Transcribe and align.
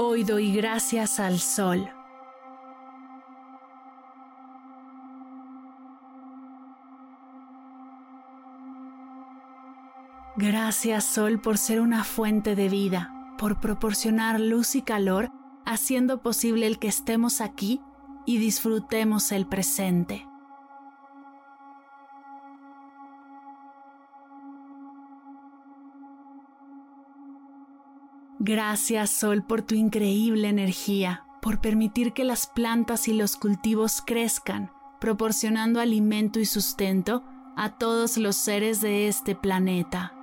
Hoy 0.00 0.22
doy 0.22 0.52
gracias 0.52 1.18
al 1.18 1.40
sol. 1.40 1.90
Gracias 10.36 11.04
Sol 11.04 11.40
por 11.40 11.58
ser 11.58 11.80
una 11.80 12.04
fuente 12.04 12.54
de 12.54 12.68
vida, 12.68 13.34
por 13.38 13.58
proporcionar 13.58 14.38
luz 14.38 14.76
y 14.76 14.82
calor, 14.82 15.32
haciendo 15.66 16.22
posible 16.22 16.68
el 16.68 16.78
que 16.78 16.86
estemos 16.86 17.40
aquí 17.40 17.80
y 18.24 18.38
disfrutemos 18.38 19.32
el 19.32 19.48
presente. 19.48 20.28
Gracias 28.48 29.10
Sol 29.10 29.42
por 29.42 29.60
tu 29.60 29.74
increíble 29.74 30.48
energía, 30.48 31.26
por 31.42 31.60
permitir 31.60 32.14
que 32.14 32.24
las 32.24 32.46
plantas 32.46 33.06
y 33.06 33.12
los 33.12 33.36
cultivos 33.36 34.00
crezcan, 34.00 34.70
proporcionando 34.98 35.80
alimento 35.80 36.40
y 36.40 36.46
sustento 36.46 37.22
a 37.58 37.76
todos 37.76 38.16
los 38.16 38.36
seres 38.36 38.80
de 38.80 39.06
este 39.06 39.34
planeta. 39.34 40.14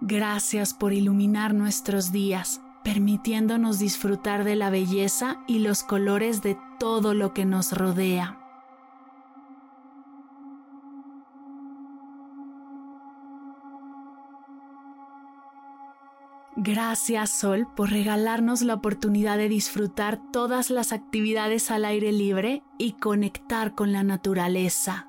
Gracias 0.00 0.74
por 0.74 0.92
iluminar 0.92 1.54
nuestros 1.54 2.10
días, 2.10 2.60
permitiéndonos 2.82 3.78
disfrutar 3.78 4.42
de 4.42 4.56
la 4.56 4.68
belleza 4.68 5.38
y 5.46 5.60
los 5.60 5.84
colores 5.84 6.42
de 6.42 6.58
todo 6.80 7.14
lo 7.14 7.32
que 7.32 7.44
nos 7.44 7.70
rodea. 7.70 8.37
Gracias 16.60 17.30
Sol 17.30 17.68
por 17.76 17.90
regalarnos 17.90 18.62
la 18.62 18.74
oportunidad 18.74 19.38
de 19.38 19.48
disfrutar 19.48 20.20
todas 20.32 20.70
las 20.70 20.90
actividades 20.90 21.70
al 21.70 21.84
aire 21.84 22.10
libre 22.10 22.64
y 22.78 22.94
conectar 22.94 23.76
con 23.76 23.92
la 23.92 24.02
naturaleza. 24.02 25.06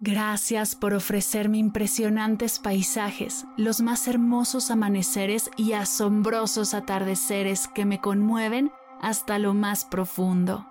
Gracias 0.00 0.74
por 0.74 0.94
ofrecerme 0.94 1.58
impresionantes 1.58 2.58
paisajes, 2.58 3.44
los 3.58 3.82
más 3.82 4.08
hermosos 4.08 4.70
amaneceres 4.70 5.50
y 5.58 5.74
asombrosos 5.74 6.72
atardeceres 6.72 7.68
que 7.68 7.84
me 7.84 8.00
conmueven 8.00 8.72
hasta 9.02 9.38
lo 9.38 9.52
más 9.52 9.84
profundo. 9.84 10.66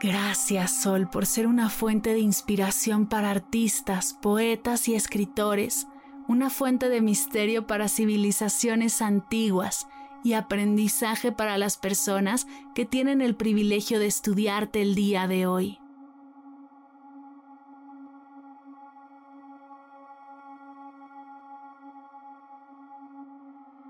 Gracias 0.00 0.80
Sol 0.82 1.10
por 1.10 1.26
ser 1.26 1.48
una 1.48 1.68
fuente 1.70 2.12
de 2.12 2.20
inspiración 2.20 3.06
para 3.06 3.30
artistas, 3.30 4.14
poetas 4.14 4.86
y 4.86 4.94
escritores, 4.94 5.88
una 6.28 6.50
fuente 6.50 6.88
de 6.88 7.00
misterio 7.00 7.66
para 7.66 7.88
civilizaciones 7.88 9.02
antiguas 9.02 9.88
y 10.22 10.34
aprendizaje 10.34 11.32
para 11.32 11.58
las 11.58 11.78
personas 11.78 12.46
que 12.76 12.84
tienen 12.84 13.20
el 13.20 13.34
privilegio 13.34 13.98
de 13.98 14.06
estudiarte 14.06 14.82
el 14.82 14.94
día 14.94 15.26
de 15.26 15.46
hoy. 15.48 15.80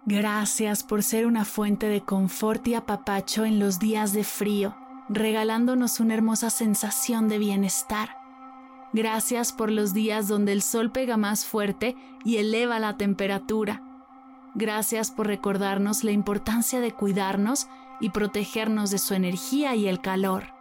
Gracias 0.07 0.85
por 0.85 1.03
ser 1.03 1.27
una 1.27 1.45
fuente 1.45 1.87
de 1.87 2.01
confort 2.01 2.67
y 2.67 2.73
apapacho 2.73 3.45
en 3.45 3.59
los 3.59 3.79
días 3.79 4.15
de 4.15 4.25
frío 4.25 4.75
regalándonos 5.09 6.01
una 6.01 6.15
hermosa 6.15 6.51
sensación 6.51 7.29
de 7.29 7.39
bienestar. 7.39 8.17
Gracias 8.93 9.53
por 9.53 9.71
los 9.71 9.93
días 9.93 10.29
donde 10.29 10.53
el 10.53 10.63
sol 10.63 10.91
pega 10.91 11.17
más 11.17 11.45
fuerte 11.45 11.97
y 12.25 12.37
eleva 12.37 12.79
la 12.79 12.97
temperatura. 12.97 13.83
Gracias 14.55 15.11
por 15.11 15.27
recordarnos 15.27 16.05
la 16.05 16.13
importancia 16.13 16.81
de 16.81 16.93
cuidarnos 16.93 17.69
y 18.01 18.11
protegernos 18.11 18.91
de 18.91 18.99
su 18.99 19.15
energía 19.15 19.75
y 19.75 19.89
el 19.89 20.01
calor. 20.01 20.55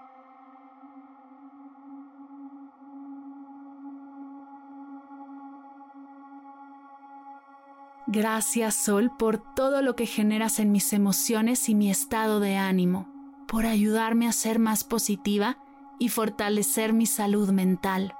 Gracias 8.09 8.75
Sol 8.75 9.11
por 9.19 9.37
todo 9.37 9.81
lo 9.81 9.95
que 9.97 10.05
generas 10.05 10.59
en 10.59 10.71
mis 10.71 10.93
emociones 10.93 11.67
y 11.67 11.75
mi 11.75 11.91
estado 11.91 12.39
de 12.39 12.55
ánimo 12.55 13.16
por 13.47 13.65
ayudarme 13.65 14.27
a 14.27 14.31
ser 14.31 14.59
más 14.59 14.83
positiva 14.83 15.57
y 15.99 16.09
fortalecer 16.09 16.93
mi 16.93 17.05
salud 17.05 17.49
mental. 17.51 18.13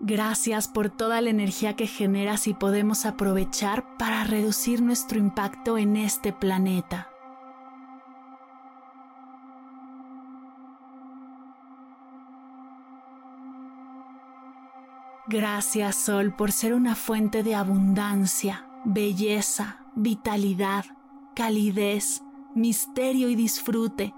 Gracias 0.00 0.68
por 0.68 0.88
toda 0.88 1.20
la 1.20 1.28
energía 1.28 1.76
que 1.76 1.86
generas 1.86 2.46
y 2.46 2.54
podemos 2.54 3.04
aprovechar 3.04 3.98
para 3.98 4.24
reducir 4.24 4.80
nuestro 4.80 5.18
impacto 5.18 5.76
en 5.76 5.96
este 5.96 6.32
planeta. 6.32 7.10
Gracias 15.30 15.96
Sol 15.96 16.34
por 16.34 16.52
ser 16.52 16.72
una 16.72 16.94
fuente 16.94 17.42
de 17.42 17.54
abundancia, 17.54 18.66
belleza, 18.86 19.84
vitalidad, 19.94 20.86
calidez, 21.34 22.22
misterio 22.54 23.28
y 23.28 23.34
disfrute. 23.34 24.14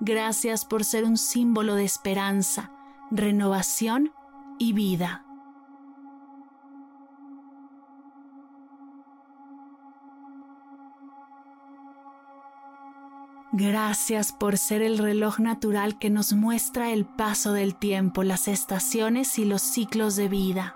Gracias 0.00 0.66
por 0.66 0.84
ser 0.84 1.04
un 1.04 1.16
símbolo 1.16 1.74
de 1.74 1.84
esperanza, 1.84 2.70
renovación 3.10 4.12
y 4.58 4.74
vida. 4.74 5.24
Gracias 13.54 14.32
por 14.32 14.56
ser 14.56 14.80
el 14.80 14.96
reloj 14.96 15.38
natural 15.38 15.98
que 15.98 16.08
nos 16.08 16.32
muestra 16.32 16.90
el 16.90 17.04
paso 17.04 17.52
del 17.52 17.74
tiempo, 17.74 18.22
las 18.22 18.48
estaciones 18.48 19.38
y 19.38 19.44
los 19.44 19.60
ciclos 19.60 20.16
de 20.16 20.28
vida. 20.30 20.74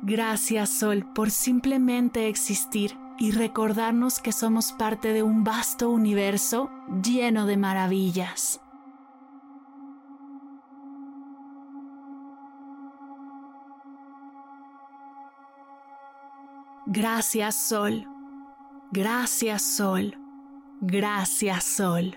Gracias 0.00 0.70
Sol 0.70 1.04
por 1.14 1.30
simplemente 1.30 2.28
existir 2.28 2.96
y 3.18 3.32
recordarnos 3.32 4.20
que 4.20 4.32
somos 4.32 4.72
parte 4.72 5.12
de 5.12 5.22
un 5.22 5.44
vasto 5.44 5.90
universo 5.90 6.70
lleno 7.02 7.44
de 7.44 7.58
maravillas. 7.58 8.60
Gracias 16.88 17.56
Sol, 17.56 18.06
gracias 18.92 19.62
Sol, 19.62 20.16
gracias 20.80 21.64
Sol. 21.64 22.16